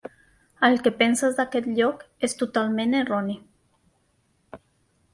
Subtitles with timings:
[0.67, 3.39] El que penses d'aquest lloc és totalment erroni.